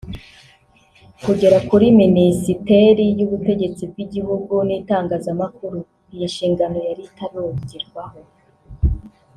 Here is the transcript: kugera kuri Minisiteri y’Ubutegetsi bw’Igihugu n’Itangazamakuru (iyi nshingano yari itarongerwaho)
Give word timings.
kugera 1.23 1.57
kuri 1.69 1.85
Minisiteri 2.01 3.05
y’Ubutegetsi 3.17 3.81
bw’Igihugu 3.91 4.53
n’Itangazamakuru 4.67 5.77
(iyi 6.13 6.25
nshingano 6.31 6.77
yari 6.87 7.01
itarongerwaho) 7.09 8.19